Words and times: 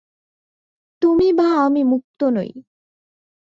তুমি 1.01 1.27
বা 1.33 1.47
আমি 1.65 1.81
মুক্ত 1.83 2.19
নই। 2.33 2.49